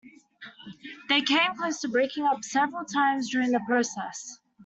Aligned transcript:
They 1.09 1.21
came 1.21 1.55
close 1.55 1.79
to 1.81 1.87
breaking 1.87 2.25
up 2.25 2.43
several 2.43 2.85
times 2.85 3.29
during 3.29 3.51
the 3.51 3.61
process. 3.67 4.39